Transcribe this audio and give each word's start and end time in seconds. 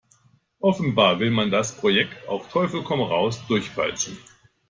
Offenbar 0.61 1.19
will 1.19 1.29
man 1.29 1.51
das 1.51 1.75
Projekt 1.77 2.27
auf 2.27 2.51
Teufel 2.51 2.81
komm 2.81 3.01
raus 3.01 3.39
durchpeitschen. 3.47 4.17